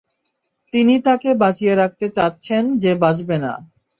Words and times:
তিনি 0.73 0.95
তাকে 1.07 1.29
বাঁচিয়ে 1.41 1.73
রাখতে 1.75 2.05
চাচ্ছেন 2.17 2.63
যে 2.83 2.91
বাঁচবে 3.03 3.37
না। 3.43 3.51